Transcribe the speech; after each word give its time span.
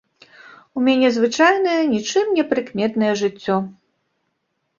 У 0.79 0.85
мяне 0.87 1.11
звычайнае, 1.17 1.75
нічым 1.93 2.25
не 2.39 2.47
прыкметнае 2.55 3.11
жыццё. 3.21 3.61